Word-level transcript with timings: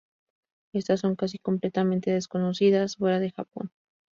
Estas 0.73 0.99
son 1.01 1.15
casi 1.15 1.37
completamente 1.37 2.09
desconocidas 2.09 2.95
fuera 2.95 3.19
de 3.19 3.29
Japón. 3.29 3.69